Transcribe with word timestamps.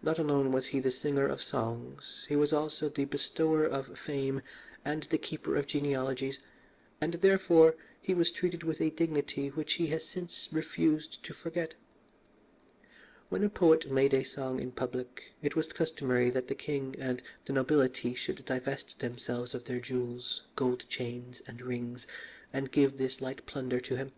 Not 0.00 0.18
alone 0.18 0.50
was 0.50 0.68
he 0.68 0.80
the 0.80 0.90
singer 0.90 1.26
of 1.26 1.42
songs, 1.42 2.24
he 2.26 2.36
was 2.36 2.54
also 2.54 2.88
the 2.88 3.04
bestower 3.04 3.66
of 3.66 3.98
fame 3.98 4.40
and 4.82 5.02
the 5.02 5.18
keeper 5.18 5.56
of 5.56 5.66
genealogies, 5.66 6.38
and, 7.02 7.12
therefore, 7.20 7.76
he 8.00 8.14
was 8.14 8.30
treated 8.32 8.62
with 8.62 8.80
a 8.80 8.88
dignity 8.88 9.48
which 9.48 9.74
he 9.74 9.88
has 9.88 10.06
since 10.06 10.48
refused 10.50 11.22
to 11.22 11.34
forget. 11.34 11.74
When 13.28 13.44
a 13.44 13.50
poet 13.50 13.90
made 13.90 14.14
a 14.14 14.24
song 14.24 14.58
in 14.58 14.72
public, 14.72 15.34
it 15.42 15.54
was 15.54 15.70
customary 15.70 16.30
that 16.30 16.48
the 16.48 16.54
king 16.54 16.96
and 16.98 17.20
the 17.44 17.52
nobility 17.52 18.14
should 18.14 18.46
divest 18.46 19.00
themselves 19.00 19.54
of 19.54 19.66
their 19.66 19.80
jewels, 19.80 20.44
gold 20.56 20.88
chains, 20.88 21.42
and 21.46 21.60
rings, 21.60 22.06
and 22.54 22.72
give 22.72 22.96
this 22.96 23.20
light 23.20 23.44
plunder 23.44 23.80
to 23.80 23.96
him. 23.96 24.12